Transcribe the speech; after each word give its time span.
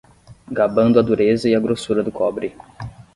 Gabando 0.51 0.97
a 0.99 1.03
dureza 1.03 1.47
e 1.47 1.53
a 1.53 1.59
grossura 1.59 2.01
do 2.01 2.11
cobre 2.11 2.57